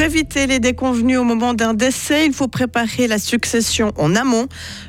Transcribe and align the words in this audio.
Pour 0.00 0.06
éviter 0.06 0.46
les 0.46 0.60
déconvenus 0.60 1.18
au 1.18 1.24
moment 1.24 1.52
d'un 1.52 1.74
décès, 1.74 2.24
il 2.24 2.32
faut 2.32 2.48
préparer 2.48 3.06
la 3.06 3.18
succession 3.18 3.92
en 3.98 4.16
amont. 4.16 4.46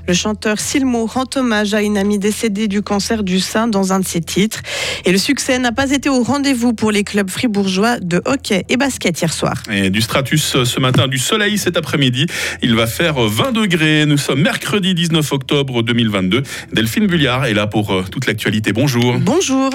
Le 0.08 0.14
chanteur 0.14 0.58
Silmo 0.58 1.06
rend 1.06 1.26
hommage 1.36 1.74
à 1.74 1.82
une 1.82 1.98
amie 1.98 2.18
décédée 2.18 2.70
du 2.70 2.82
cancer 2.82 3.22
du 3.22 3.42
sein 3.42 3.68
dans 3.68 3.92
un 3.92 4.00
de 4.00 4.06
ses 4.06 4.22
titres. 4.22 4.62
Et 5.04 5.12
le 5.12 5.18
succès 5.18 5.60
n'a 5.60 5.74
pas 5.74 5.92
été 5.92 6.08
au 6.08 6.24
rendez-vous 6.24 6.72
pour 6.72 6.94
les 6.94 7.04
clubs 7.04 7.30
fribourgeois 7.30 8.00
de 8.00 8.22
hockey 8.24 8.64
et 8.70 8.78
basket 8.78 9.20
hier 9.20 9.34
soir. 9.34 9.62
Et 9.70 9.90
du 9.90 10.00
stratus 10.00 10.64
ce 10.64 10.80
matin, 10.80 11.10
du 11.10 11.18
soleil 11.18 11.58
cet 11.58 11.76
après-midi. 11.76 12.28
Il 12.62 12.74
va 12.74 12.88
faire 12.88 13.20
20 13.20 13.52
degrés. 13.52 14.06
Nous 14.06 14.18
sommes 14.18 14.42
mercredi 14.42 14.94
19 14.94 15.30
octobre 15.34 15.84
2022. 15.84 16.42
Delphine 16.72 17.08
Bulliard 17.08 17.48
est 17.48 17.54
là 17.54 17.68
pour 17.68 17.92
euh, 17.92 18.06
toute 18.10 18.28
l'actualité. 18.28 18.72
Bonjour. 18.72 19.20
Bonjour. 19.20 19.72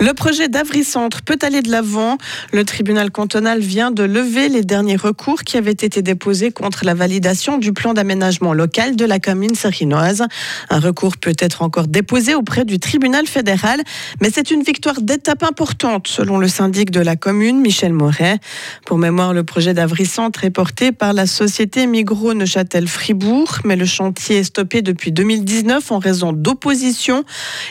Le 0.00 0.12
projet 0.12 0.48
d'Avry 0.48 0.82
Centre 0.82 1.22
peut 1.22 1.38
aller 1.42 1.62
de 1.62 1.70
l'avant. 1.70 2.18
Le 2.52 2.64
tribunal 2.64 3.10
cantonal 3.10 3.60
vient 3.60 3.92
de 3.92 4.02
lever 4.02 4.48
les 4.48 4.62
derniers 4.62 4.96
recours 4.96 5.44
qui 5.44 5.56
avaient 5.56 5.70
été 5.70 6.02
déposés 6.02 6.50
contre 6.50 6.84
la 6.84 6.94
validation 6.94 7.58
du 7.58 7.72
plan 7.72 7.94
d'aménagement 7.94 8.52
local 8.52 8.96
de 8.96 9.04
la 9.04 9.20
commune 9.20 9.54
serinoise. 9.54 10.24
Un 10.68 10.80
recours 10.80 11.16
peut 11.16 11.36
être 11.38 11.62
encore 11.62 11.86
déposé 11.86 12.34
auprès 12.34 12.64
du 12.64 12.80
tribunal 12.80 13.26
fédéral, 13.26 13.82
mais 14.20 14.30
c'est 14.32 14.50
une 14.50 14.62
victoire 14.62 15.00
d'étape 15.00 15.44
importante 15.44 16.08
selon 16.08 16.38
le 16.38 16.48
syndic 16.48 16.90
de 16.90 17.00
la 17.00 17.14
commune, 17.14 17.60
Michel 17.60 17.92
Moret. 17.92 18.38
Pour 18.86 18.98
mémoire, 18.98 19.32
le 19.32 19.44
projet 19.44 19.74
d'Avry 19.74 20.06
Centre 20.06 20.44
est 20.44 20.50
porté 20.50 20.90
par 20.90 21.12
la 21.12 21.26
société 21.26 21.86
Migros 21.86 22.34
Neuchâtel 22.34 22.88
Fribourg, 22.88 23.58
mais 23.64 23.76
le 23.76 23.86
chantier 23.86 24.38
est 24.38 24.44
stoppé 24.44 24.82
depuis 24.82 25.12
2019 25.12 25.92
en 25.92 25.98
raison 25.98 26.32
d'opposition. 26.32 27.24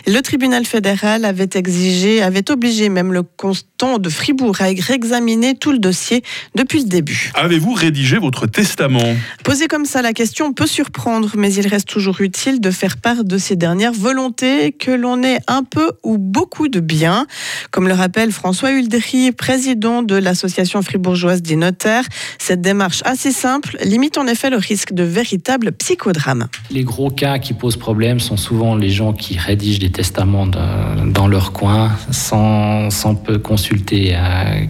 Le 0.07 0.21
tribunal 0.21 0.66
fédéral 0.66 1.25
avait 1.25 1.49
exigé 1.53 2.12
avait 2.22 2.52
obligé 2.52 2.89
même 2.89 3.14
le 3.14 3.23
constant 3.23 3.97
de 4.00 4.09
Fribourg 4.09 4.56
à 4.59 4.66
réexaminer 4.66 5.56
tout 5.56 5.72
le 5.72 5.80
dossier 5.80 6.23
depuis 6.56 6.80
le 6.80 6.88
début. 6.88 7.31
Avez-vous 7.36 7.73
rédigé 7.73 8.17
votre 8.17 8.47
testament? 8.47 9.16
Poser 9.44 9.67
comme 9.67 9.86
ça 9.86 10.02
la 10.02 10.14
question 10.14 10.53
peut 10.53 10.67
surprendre, 10.67 11.31
mais 11.36 11.53
il 11.53 11.67
reste 11.67 11.88
toujours 11.88 12.22
utile 12.22 12.61
de 12.61 12.72
faire 12.72 12.97
part 12.97 13.23
de 13.23 13.38
ces 13.38 13.56
dernières 13.56 13.94
volontés, 13.94 14.72
que 14.72 14.91
l'on 14.91 15.23
ait 15.23 15.39
un 15.47 15.64
peu 15.64 15.91
ou 16.03 16.17
beaucoup 16.17 16.67
de 16.67 16.80
bien. 16.80 17.28
Comme 17.72 17.88
le 17.88 17.94
rappelle 17.94 18.31
François 18.31 18.72
Huldry, 18.72 19.31
président 19.31 20.02
de 20.03 20.16
l'association 20.16 20.81
fribourgeoise 20.81 21.41
des 21.41 21.56
notaires, 21.56 22.06
cette 22.39 22.61
démarche 22.61 23.02
assez 23.06 23.31
simple 23.31 23.78
limite 23.84 24.17
en 24.17 24.28
effet 24.28 24.50
le 24.50 24.58
risque 24.58 24.94
de 24.94 25.03
véritables 25.03 25.72
psychodrames. 25.73 26.47
Les 26.72 26.84
gros 26.84 27.09
cas 27.09 27.39
qui 27.39 27.53
posent 27.53 27.78
problème 27.78 28.19
sont 28.19 28.38
souvent 28.38 28.75
les 28.75 28.89
gens 28.89 29.14
qui 29.14 29.38
rédigent 29.38 29.80
des 29.80 29.91
testaments 29.91 30.47
dans 30.47 31.28
leur 31.28 31.52
coin, 31.52 31.91
sans, 32.11 32.89
sans 32.89 33.15
peu 33.15 33.37
consulter 33.37 34.17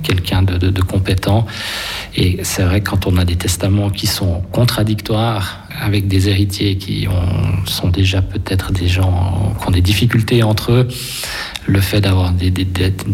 quelqu'un 0.03 0.43
de, 0.43 0.81
compétent. 0.81 1.45
Et 2.15 2.39
c'est 2.43 2.63
vrai 2.63 2.81
quand 2.81 3.07
on 3.07 3.17
a 3.17 3.25
des 3.25 3.35
testaments 3.35 3.89
qui 3.89 4.07
sont 4.07 4.41
contradictoires, 4.51 5.59
avec 5.81 6.07
des 6.07 6.29
héritiers 6.29 6.77
qui 6.77 7.07
ont, 7.07 7.65
sont 7.65 7.89
déjà 7.89 8.21
peut-être 8.21 8.71
des 8.71 8.87
gens 8.87 9.55
qui 9.59 9.67
ont 9.67 9.71
des 9.71 9.81
difficultés 9.81 10.43
entre 10.43 10.71
eux, 10.71 10.87
le 11.65 11.81
fait 11.81 12.01
d'avoir 12.01 12.31
des, 12.31 12.51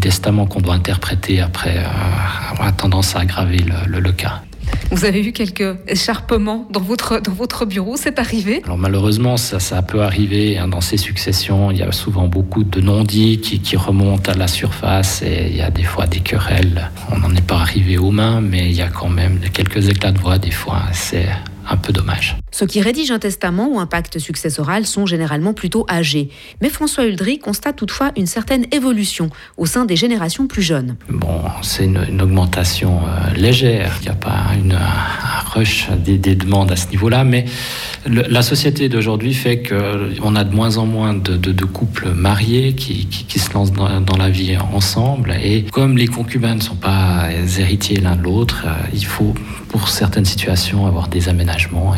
testaments 0.00 0.46
qu'on 0.46 0.60
doit 0.60 0.74
interpréter 0.74 1.40
après 1.40 1.78
euh, 1.78 2.62
a 2.62 2.72
tendance 2.72 3.16
à 3.16 3.20
aggraver 3.20 3.64
le 3.86 4.12
cas. 4.12 4.42
Vous 4.90 5.04
avez 5.04 5.24
eu 5.24 5.30
quelques 5.30 5.76
écharpements 5.86 6.66
dans 6.70 6.80
votre, 6.80 7.20
dans 7.20 7.32
votre 7.32 7.64
bureau, 7.64 7.96
c'est 7.96 8.18
arrivé 8.18 8.60
Alors 8.64 8.76
malheureusement, 8.76 9.36
ça, 9.36 9.60
ça 9.60 9.82
peut 9.82 10.02
arriver 10.02 10.58
hein, 10.58 10.66
dans 10.66 10.80
ces 10.80 10.96
successions. 10.96 11.70
Il 11.70 11.78
y 11.78 11.82
a 11.82 11.92
souvent 11.92 12.26
beaucoup 12.26 12.64
de 12.64 12.80
non-dits 12.80 13.38
qui, 13.38 13.60
qui, 13.60 13.76
remontent 13.76 14.32
à 14.32 14.34
la 14.34 14.48
surface 14.48 15.22
et 15.22 15.46
il 15.48 15.56
y 15.56 15.62
a 15.62 15.70
des 15.70 15.84
fois 15.84 16.06
des 16.06 16.18
querelles. 16.20 16.90
On 17.12 17.18
n'en 17.18 17.34
est 17.36 17.46
pas 17.46 17.58
arrivé 17.58 17.98
aux 17.98 18.10
mains, 18.10 18.40
mais 18.40 18.68
il 18.68 18.74
y 18.74 18.82
a 18.82 18.88
quand 18.88 19.08
même 19.08 19.38
quelques 19.52 19.88
éclats 19.88 20.12
de 20.12 20.18
voix 20.18 20.38
des 20.38 20.50
fois. 20.50 20.82
C'est 20.92 21.28
un 21.68 21.76
peu 21.76 21.92
dommage. 21.92 22.36
Ceux 22.50 22.66
qui 22.66 22.80
rédigent 22.80 23.12
un 23.12 23.18
testament 23.18 23.68
ou 23.68 23.78
un 23.78 23.86
pacte 23.86 24.18
successoral 24.18 24.86
sont 24.86 25.06
généralement 25.06 25.54
plutôt 25.54 25.86
âgés. 25.88 26.30
Mais 26.60 26.68
François 26.68 27.06
Huldry 27.06 27.38
constate 27.38 27.76
toutefois 27.76 28.12
une 28.16 28.26
certaine 28.26 28.66
évolution 28.72 29.30
au 29.56 29.66
sein 29.66 29.84
des 29.84 29.96
générations 29.96 30.46
plus 30.46 30.62
jeunes. 30.62 30.96
Bon, 31.08 31.42
c'est 31.62 31.84
une, 31.84 32.20
augmentation 32.20 33.00
euh, 33.00 33.34
légère. 33.34 33.96
Il 34.00 34.04
n'y 34.04 34.10
a 34.10 34.14
pas 34.14 34.48
une, 34.58 34.72
un 34.72 35.48
rush 35.54 35.88
des, 36.04 36.18
demandes 36.18 36.72
à 36.72 36.76
ce 36.76 36.88
niveau-là, 36.88 37.24
mais 37.24 37.44
la 38.06 38.42
société 38.42 38.88
d'aujourd'hui 38.88 39.34
fait 39.34 39.62
qu'on 39.62 40.36
a 40.36 40.44
de 40.44 40.54
moins 40.54 40.76
en 40.76 40.86
moins 40.86 41.14
de, 41.14 41.64
couples 41.64 42.10
mariés 42.10 42.74
qui, 42.74 43.06
se 43.38 43.52
lancent 43.52 43.72
dans, 43.72 44.16
la 44.16 44.30
vie 44.30 44.56
ensemble. 44.72 45.34
Et 45.42 45.64
comme 45.64 45.96
les 45.96 46.06
concubins 46.06 46.54
ne 46.54 46.60
sont 46.60 46.76
pas 46.76 47.28
héritiers 47.58 48.00
l'un 48.00 48.16
de 48.16 48.22
l'autre, 48.22 48.64
euh, 48.66 48.72
il 48.92 49.04
faut, 49.04 49.34
pour 49.68 49.88
certaines 49.88 50.24
situations, 50.24 50.86
avoir 50.86 51.08
des 51.08 51.28
aménagements. 51.28 51.94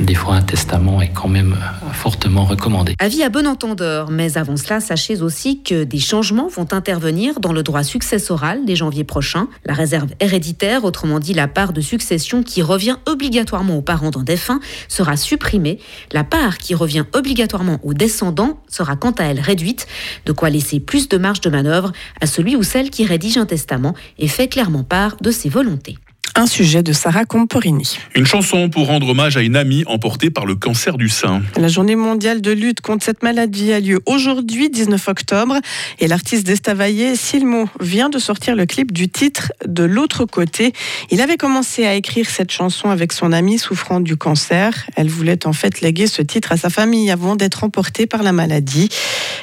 Des 0.00 0.14
fois 0.14 0.34
un 0.34 0.42
testament 0.42 1.00
est 1.00 1.12
quand 1.12 1.28
même 1.28 1.56
fortement 1.92 2.44
recommandé. 2.44 2.94
Avis 2.98 3.22
à 3.22 3.28
bon 3.28 3.46
entendeur, 3.46 4.10
mais 4.10 4.36
avant 4.36 4.56
cela, 4.56 4.80
sachez 4.80 5.22
aussi 5.22 5.62
que 5.62 5.84
des 5.84 5.98
changements 5.98 6.48
vont 6.48 6.72
intervenir 6.72 7.40
dans 7.40 7.52
le 7.52 7.62
droit 7.62 7.82
successoral 7.82 8.64
dès 8.64 8.76
janvier 8.76 9.04
prochain. 9.04 9.48
La 9.64 9.74
réserve 9.74 10.10
héréditaire, 10.20 10.84
autrement 10.84 11.18
dit 11.18 11.34
la 11.34 11.48
part 11.48 11.72
de 11.72 11.80
succession 11.80 12.42
qui 12.42 12.62
revient 12.62 12.96
obligatoirement 13.06 13.76
aux 13.76 13.82
parents 13.82 14.10
d'un 14.10 14.22
défunt, 14.22 14.60
sera 14.88 15.16
supprimée. 15.16 15.78
La 16.12 16.24
part 16.24 16.58
qui 16.58 16.74
revient 16.74 17.04
obligatoirement 17.14 17.80
aux 17.82 17.94
descendants 17.94 18.60
sera 18.68 18.96
quant 18.96 19.12
à 19.12 19.24
elle 19.24 19.40
réduite, 19.40 19.86
de 20.26 20.32
quoi 20.32 20.50
laisser 20.50 20.80
plus 20.80 21.08
de 21.08 21.18
marge 21.18 21.40
de 21.40 21.50
manœuvre 21.50 21.92
à 22.20 22.26
celui 22.26 22.56
ou 22.56 22.62
celle 22.62 22.90
qui 22.90 23.04
rédige 23.04 23.38
un 23.38 23.46
testament 23.46 23.94
et 24.18 24.28
fait 24.28 24.48
clairement 24.48 24.84
part 24.84 25.16
de 25.20 25.30
ses 25.30 25.48
volontés. 25.48 25.96
Un 26.38 26.46
sujet 26.46 26.82
de 26.82 26.92
Sarah 26.92 27.24
Comporini. 27.24 27.98
Une 28.14 28.26
chanson 28.26 28.68
pour 28.68 28.88
rendre 28.88 29.08
hommage 29.08 29.38
à 29.38 29.40
une 29.40 29.56
amie 29.56 29.84
emportée 29.86 30.28
par 30.28 30.44
le 30.44 30.54
cancer 30.54 30.98
du 30.98 31.08
sein. 31.08 31.40
La 31.56 31.68
journée 31.68 31.96
mondiale 31.96 32.42
de 32.42 32.50
lutte 32.50 32.82
contre 32.82 33.06
cette 33.06 33.22
maladie 33.22 33.72
a 33.72 33.80
lieu 33.80 34.00
aujourd'hui, 34.04 34.68
19 34.68 35.08
octobre, 35.08 35.56
et 35.98 36.06
l'artiste 36.06 36.46
d'Estavayer, 36.46 37.16
Silmo, 37.16 37.70
vient 37.80 38.10
de 38.10 38.18
sortir 38.18 38.54
le 38.54 38.66
clip 38.66 38.92
du 38.92 39.08
titre 39.08 39.50
De 39.66 39.82
l'autre 39.82 40.26
côté. 40.26 40.74
Il 41.10 41.22
avait 41.22 41.38
commencé 41.38 41.86
à 41.86 41.94
écrire 41.94 42.28
cette 42.28 42.52
chanson 42.52 42.90
avec 42.90 43.14
son 43.14 43.32
amie 43.32 43.58
souffrant 43.58 44.00
du 44.00 44.18
cancer. 44.18 44.74
Elle 44.94 45.08
voulait 45.08 45.46
en 45.46 45.54
fait 45.54 45.80
léguer 45.80 46.06
ce 46.06 46.20
titre 46.20 46.52
à 46.52 46.58
sa 46.58 46.68
famille 46.68 47.10
avant 47.10 47.36
d'être 47.36 47.64
emportée 47.64 48.06
par 48.06 48.22
la 48.22 48.32
maladie. 48.32 48.90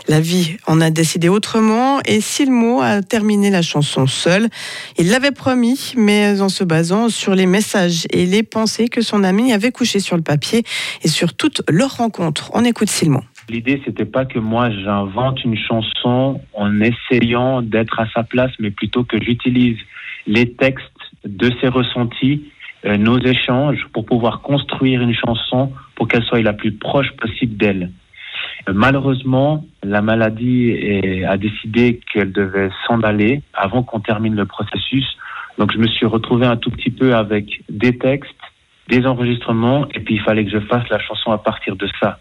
La 0.07 0.19
vie 0.19 0.57
en 0.67 0.79
a 0.79 0.91
décidé 0.91 1.27
autrement 1.27 2.01
et 2.05 2.21
Silmo 2.21 2.81
a 2.81 3.01
terminé 3.01 3.49
la 3.49 3.63
chanson 3.63 4.05
seul. 4.05 4.47
Il 4.99 5.09
l'avait 5.09 5.31
promis, 5.31 5.93
mais 5.97 6.39
en 6.39 6.49
se 6.49 6.63
basant 6.63 6.82
sur 6.83 7.35
les 7.35 7.45
messages 7.45 8.05
et 8.11 8.25
les 8.25 8.43
pensées 8.43 8.89
que 8.89 9.01
son 9.01 9.23
ami 9.23 9.53
avait 9.53 9.71
couchées 9.71 9.99
sur 9.99 10.17
le 10.17 10.21
papier 10.21 10.63
et 11.03 11.07
sur 11.07 11.33
toute 11.33 11.61
leur 11.69 11.97
rencontre. 11.97 12.51
On 12.53 12.65
écoute 12.65 12.89
Simon. 12.89 13.21
L'idée, 13.49 13.81
c'était 13.85 14.05
pas 14.05 14.25
que 14.25 14.39
moi 14.39 14.69
j'invente 14.69 15.43
une 15.43 15.57
chanson 15.57 16.41
en 16.53 16.81
essayant 16.81 17.61
d'être 17.61 17.99
à 17.99 18.07
sa 18.13 18.23
place, 18.23 18.51
mais 18.59 18.71
plutôt 18.71 19.03
que 19.03 19.17
j'utilise 19.21 19.77
les 20.27 20.51
textes 20.51 20.83
de 21.25 21.51
ses 21.59 21.67
ressentis, 21.67 22.45
euh, 22.85 22.97
nos 22.97 23.19
échanges, 23.19 23.85
pour 23.93 24.05
pouvoir 24.05 24.41
construire 24.41 25.01
une 25.01 25.15
chanson 25.15 25.71
pour 25.95 26.07
qu'elle 26.07 26.23
soit 26.23 26.41
la 26.41 26.53
plus 26.53 26.73
proche 26.73 27.11
possible 27.11 27.55
d'elle. 27.55 27.91
Euh, 28.67 28.73
malheureusement, 28.73 29.65
la 29.83 30.01
maladie 30.01 31.23
a 31.27 31.37
décidé 31.37 31.99
qu'elle 32.11 32.31
devait 32.31 32.69
s'en 32.87 33.01
aller 33.01 33.41
avant 33.53 33.83
qu'on 33.83 33.99
termine 33.99 34.35
le 34.35 34.45
processus. 34.45 35.05
Donc 35.57 35.71
je 35.71 35.77
me 35.77 35.87
suis 35.87 36.05
retrouvé 36.05 36.45
un 36.45 36.57
tout 36.57 36.71
petit 36.71 36.91
peu 36.91 37.15
avec 37.15 37.63
des 37.69 37.97
textes, 37.97 38.33
des 38.89 39.05
enregistrements, 39.05 39.87
et 39.93 39.99
puis 39.99 40.15
il 40.15 40.21
fallait 40.21 40.45
que 40.45 40.51
je 40.51 40.59
fasse 40.59 40.87
la 40.89 40.99
chanson 40.99 41.31
à 41.31 41.37
partir 41.37 41.75
de 41.75 41.87
ça. 41.99 42.19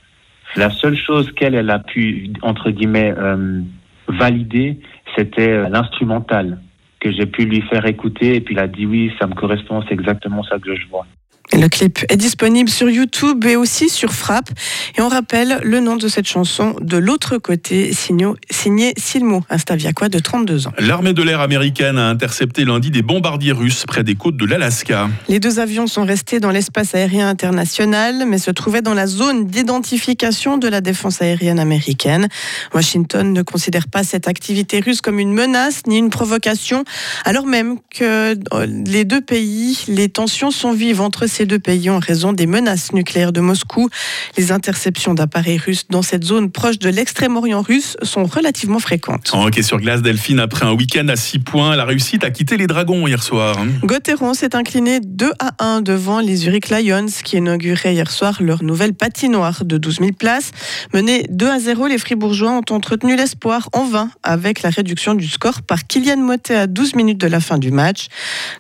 La 0.57 0.71
seule 0.71 0.97
chose 0.97 1.33
qu'elle 1.33 1.55
elle 1.55 1.71
a 1.71 1.79
pu, 1.79 2.31
entre 2.43 2.71
guillemets, 2.71 3.15
euh, 3.17 3.61
valider, 4.07 4.79
c'était 5.17 5.51
euh, 5.51 5.69
l'instrumental 5.69 6.61
que 7.01 7.11
j'ai 7.11 7.27
pu 7.27 7.47
lui 7.47 7.63
faire 7.63 7.87
écouter, 7.87 8.37
et 8.37 8.41
puis 8.41 8.55
il 8.55 8.61
a 8.61 8.69
dit 8.69 8.87
oui, 8.87 9.13
ça 9.19 9.27
me 9.27 9.35
correspond, 9.35 9.83
c'est 9.83 9.95
exactement 9.95 10.43
ça 10.45 10.59
que 10.59 10.77
je 10.77 10.87
vois. 10.89 11.07
Le 11.55 11.69
clip 11.69 11.99
est 12.09 12.17
disponible 12.17 12.71
sur 12.71 12.89
YouTube 12.89 13.45
et 13.45 13.57
aussi 13.57 13.91
sur 13.91 14.13
Frappe. 14.15 14.49
Et 14.97 15.03
on 15.03 15.09
rappelle 15.09 15.61
le 15.63 15.81
nom 15.81 15.97
de 15.97 16.09
cette 16.09 16.27
chanson 16.27 16.75
de 16.81 16.97
l'autre 16.97 17.37
côté, 17.37 17.93
signé 17.93 18.95
Silmo 18.97 19.43
Instaviaquois 19.51 20.09
de 20.09 20.19
32 20.19 20.69
ans. 20.69 20.73
L'armée 20.79 21.13
de 21.13 21.23
l'air 21.23 21.41
américaine 21.41 21.99
a 21.99 22.09
intercepté 22.09 22.65
lundi 22.65 22.91
des 22.91 23.03
bombardiers 23.03 23.53
russes 23.53 23.85
près 23.87 24.03
des 24.03 24.15
côtes 24.15 24.39
de 24.39 24.47
l'Alaska. 24.47 25.11
Les 25.29 25.41
deux 25.41 25.61
avions 25.61 25.87
sont 25.87 26.07
restés 26.07 26.41
dans 26.41 26.51
l'espace 26.51 26.95
aérien 26.95 27.29
international, 27.29 28.25
mais 28.27 28.39
se 28.39 28.51
trouvaient 28.51 28.83
dans 28.83 28.95
la 28.95 29.07
zone 29.07 29.47
d'identification 29.47 30.57
de 30.57 30.69
la 30.69 30.81
défense 30.81 31.21
aérienne 31.21 31.59
américaine. 31.59 32.29
Washington 32.73 33.31
ne 33.31 33.43
considère 33.43 33.89
pas 33.89 34.05
cette 34.05 34.27
activité 34.27 34.81
russe 34.81 35.03
comme 35.03 35.19
une 35.19 35.35
menace 35.35 35.83
ni 35.87 35.99
une 35.99 36.11
provocation, 36.11 36.85
alors 37.27 37.45
même 37.45 37.77
que 37.91 38.39
les 38.87 39.05
deux 39.05 39.21
pays, 39.21 39.85
les 39.89 40.09
tensions 40.09 40.51
sont 40.51 40.73
vives 40.73 41.03
entre 41.03 41.27
ces 41.27 41.42
ces 41.43 41.47
deux 41.47 41.59
pays 41.59 41.91
en 41.91 41.99
raison 41.99 42.33
des 42.33 42.47
menaces 42.47 42.93
nucléaires 42.93 43.33
de 43.33 43.41
Moscou. 43.41 43.89
Les 44.37 44.53
interceptions 44.53 45.13
d'appareils 45.13 45.59
russes 45.59 45.87
dans 45.91 46.03
cette 46.03 46.23
zone 46.23 46.53
proche 46.53 46.79
de 46.79 46.89
l'extrême-orient 46.89 47.63
russe 47.63 47.97
sont 48.03 48.23
relativement 48.27 48.79
fréquentes. 48.79 49.31
En 49.33 49.45
hockey 49.45 49.65
sur 49.65 49.79
glace, 49.79 50.03
Delphine, 50.03 50.39
après 50.39 50.67
un 50.67 50.73
week-end 50.73 51.09
à 51.09 51.17
6 51.17 51.41
points, 51.41 51.75
la 51.75 51.85
réussite 51.85 52.23
a 52.23 52.31
quitté 52.31 52.57
les 52.57 52.69
Dragons 52.69 53.09
hier 53.09 53.21
soir. 53.25 53.57
Gauthieron 53.83 54.35
s'est 54.35 54.55
incliné 54.55 55.01
2 55.01 55.33
à 55.41 55.51
1 55.59 55.81
devant 55.81 56.21
les 56.21 56.37
Zurich 56.37 56.71
Lions 56.71 57.07
qui 57.25 57.39
inauguraient 57.39 57.95
hier 57.95 58.13
soir 58.13 58.37
leur 58.41 58.63
nouvelle 58.63 58.95
patinoire 58.95 59.65
de 59.65 59.79
12 59.79 59.97
000 59.99 60.13
places. 60.13 60.53
Menés 60.95 61.27
2 61.29 61.49
à 61.49 61.59
0, 61.59 61.89
les 61.89 61.99
Fribourgeois 61.99 62.53
ont 62.53 62.73
entretenu 62.73 63.17
l'espoir 63.17 63.69
en 63.73 63.85
vain 63.85 64.11
avec 64.23 64.63
la 64.63 64.71
réduction 64.71 65.15
du 65.15 65.27
score 65.27 65.63
par 65.63 65.89
Kylian 65.89 66.19
Motet 66.19 66.55
à 66.55 66.69
12 66.69 66.95
minutes 66.95 67.19
de 67.19 67.27
la 67.27 67.41
fin 67.41 67.59
du 67.59 67.73
match. 67.73 68.07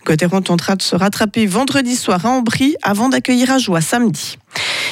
Gauthieron 0.04 0.42
tentera 0.42 0.74
de 0.74 0.82
se 0.82 0.96
rattraper 0.96 1.46
vendredi 1.46 1.94
soir 1.94 2.26
à 2.26 2.30
Ambry 2.30 2.71
avant 2.82 3.08
d'accueillir 3.08 3.50
à 3.50 3.58
Joie 3.58 3.80
samedi. 3.80 4.38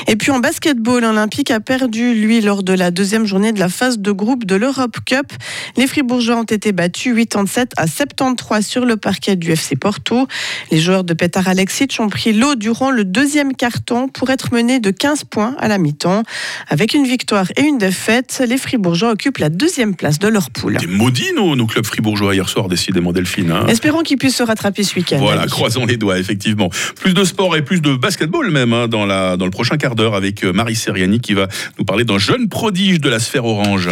Et 0.09 0.17
puis 0.17 0.31
en 0.31 0.39
basketball, 0.39 1.05
Olympique 1.05 1.51
a 1.51 1.61
perdu, 1.61 2.15
lui, 2.15 2.41
lors 2.41 2.63
de 2.63 2.73
la 2.73 2.91
deuxième 2.91 3.27
journée 3.27 3.53
de 3.53 3.59
la 3.61 3.69
phase 3.69 3.99
de 3.99 4.11
groupe 4.13 4.45
de 4.45 4.55
l'Europe 4.57 4.97
Cup. 5.05 5.33
Les 5.77 5.87
Fribourgeois 5.87 6.37
ont 6.37 6.45
été 6.45 6.73
battus 6.73 7.15
87 7.15 7.73
à 7.77 7.87
73 7.87 8.67
sur 8.67 8.85
le 8.85 8.97
parquet 8.97 9.37
du 9.37 9.53
FC 9.53 9.77
Porto. 9.77 10.27
Les 10.71 10.79
joueurs 10.79 11.05
de 11.05 11.13
Petar 11.15 11.49
Alexic 11.49 11.97
ont 12.01 12.09
pris 12.09 12.33
l'eau 12.33 12.55
durant 12.55 12.91
le 12.91 13.05
deuxième 13.05 13.55
carton 13.55 14.09
pour 14.09 14.31
être 14.31 14.53
menés 14.53 14.81
de 14.81 14.91
15 14.91 15.25
points 15.25 15.55
à 15.59 15.69
la 15.69 15.79
mi-temps. 15.79 16.23
Avec 16.69 16.95
une 16.95 17.05
victoire 17.05 17.47
et 17.57 17.63
une 17.63 17.79
défaite, 17.79 18.43
les 18.47 18.59
Fribourgeois 18.59 19.11
occupent 19.13 19.39
la 19.39 19.49
deuxième 19.51 19.95
place 19.95 20.19
de 20.19 20.29
leur 20.29 20.51
poule. 20.51 20.77
Des 20.79 20.87
maudits, 20.87 21.33
nos, 21.37 21.57
nos 21.57 21.67
clubs 21.67 21.87
fribourgeois 21.87 22.35
hier 22.35 22.49
soir, 22.49 22.69
décidément, 22.69 23.13
Delphine. 23.13 23.51
hein. 23.51 23.67
Espérons 23.69 24.03
qu'ils 24.03 24.19
puissent 24.19 24.37
se 24.37 24.43
rattraper 24.43 24.83
ce 24.83 24.95
week-end. 24.97 25.19
Voilà, 25.19 25.47
croisons 25.47 25.85
les 25.87 25.97
doigts, 25.97 26.19
effectivement. 26.19 26.71
Plus 27.01 27.15
de 27.15 27.25
sport 27.25 27.57
et 27.57 27.63
plus 27.63 27.81
de 27.81 27.95
basketball 27.95 28.51
même 28.51 28.73
hein, 28.73 28.89
dans, 28.89 29.07
la, 29.07 29.37
dans 29.37 29.45
le 29.45 29.50
prochain 29.51 29.77
quart 29.77 29.95
d'heure 29.95 30.15
avec 30.15 30.45
euh, 30.45 30.53
Marie 30.53 30.77
Seriani 30.77 31.21
qui 31.21 31.35
va 31.35 31.49
nous 31.79 31.85
parler 31.85 32.05
d'un 32.05 32.19
jeune 32.19 32.49
prodige 32.49 33.01
de 33.01 33.09
la 33.09 33.19
sphère 33.19 33.45
orange. 33.45 33.91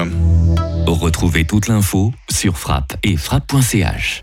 Retrouvez 0.87 1.45
toute 1.45 1.69
l'info 1.69 2.13
sur 2.31 2.59
frappe 2.59 2.97
et 3.03 3.17
frappe.ch. 3.17 4.21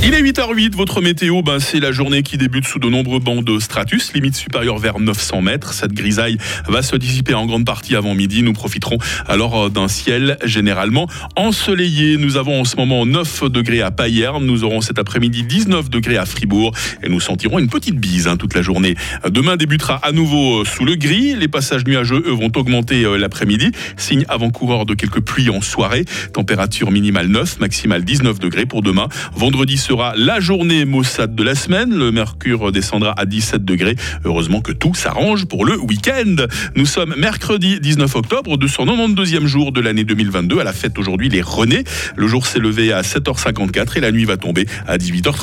Il 0.00 0.14
est 0.14 0.22
8h08, 0.22 0.76
votre 0.76 1.00
météo, 1.00 1.42
ben, 1.42 1.58
c'est 1.58 1.80
la 1.80 1.90
journée 1.90 2.22
qui 2.22 2.38
débute 2.38 2.64
sous 2.64 2.78
de 2.78 2.88
nombreux 2.88 3.18
bancs 3.18 3.44
de 3.44 3.58
stratus, 3.58 4.12
limite 4.14 4.36
supérieure 4.36 4.78
vers 4.78 5.00
900 5.00 5.42
mètres. 5.42 5.72
Cette 5.72 5.92
grisaille 5.92 6.38
va 6.68 6.82
se 6.82 6.94
dissiper 6.94 7.34
en 7.34 7.46
grande 7.46 7.66
partie 7.66 7.96
avant 7.96 8.14
midi. 8.14 8.44
Nous 8.44 8.52
profiterons 8.52 8.98
alors 9.26 9.64
euh, 9.64 9.68
d'un 9.70 9.88
ciel 9.88 10.38
généralement 10.44 11.08
ensoleillé. 11.34 12.16
Nous 12.16 12.36
avons 12.36 12.60
en 12.60 12.64
ce 12.64 12.76
moment 12.76 13.06
9 13.06 13.50
degrés 13.50 13.82
à 13.82 13.90
Payerne. 13.90 14.46
Nous 14.46 14.62
aurons 14.62 14.80
cet 14.80 15.00
après-midi 15.00 15.42
19 15.42 15.90
degrés 15.90 16.16
à 16.16 16.26
Fribourg 16.26 16.72
et 17.02 17.08
nous 17.08 17.20
sentirons 17.20 17.58
une 17.58 17.68
petite 17.68 17.96
bise 17.96 18.28
hein, 18.28 18.36
toute 18.36 18.54
la 18.54 18.62
journée. 18.62 18.94
Demain 19.28 19.56
débutera 19.56 19.96
à 19.96 20.12
nouveau 20.12 20.60
euh, 20.60 20.64
sous 20.64 20.84
le 20.84 20.94
gris. 20.94 21.34
Les 21.34 21.48
passages 21.48 21.84
nuageux, 21.84 22.22
eux, 22.24 22.32
vont 22.32 22.52
augmenter 22.54 23.04
euh, 23.04 23.18
l'après-midi. 23.18 23.72
Signe 23.96 24.24
avant-coureur 24.28 24.86
de 24.86 24.94
quelques 24.94 25.20
pluies 25.20 25.50
en 25.50 25.60
soirée. 25.60 26.04
Température 26.32 26.92
minimale 26.92 27.26
9, 27.26 27.58
maximale 27.58 28.04
19 28.04 28.38
degrés 28.38 28.64
pour 28.64 28.82
demain. 28.82 29.08
Vendredi 29.34 29.76
sera 29.88 30.12
la 30.16 30.38
journée 30.38 30.84
maussade 30.84 31.34
de 31.34 31.42
la 31.42 31.54
semaine. 31.54 31.94
Le 31.94 32.12
mercure 32.12 32.72
descendra 32.72 33.14
à 33.16 33.24
17 33.24 33.64
degrés. 33.64 33.96
Heureusement 34.26 34.60
que 34.60 34.70
tout 34.70 34.92
s'arrange 34.92 35.46
pour 35.46 35.64
le 35.64 35.80
week-end. 35.80 36.36
Nous 36.76 36.84
sommes 36.84 37.14
mercredi 37.16 37.80
19 37.80 38.16
octobre, 38.16 38.58
292e 38.58 39.46
jour 39.46 39.72
de 39.72 39.80
l'année 39.80 40.04
2022. 40.04 40.58
À 40.58 40.64
la 40.64 40.74
fête 40.74 40.98
aujourd'hui 40.98 41.30
les 41.30 41.40
Renés. 41.40 41.84
Le 42.16 42.26
jour 42.26 42.46
s'est 42.46 42.58
levé 42.58 42.92
à 42.92 43.00
7h54 43.00 43.96
et 43.96 44.00
la 44.00 44.12
nuit 44.12 44.26
va 44.26 44.36
tomber 44.36 44.66
à 44.86 44.98
18h30. 44.98 45.36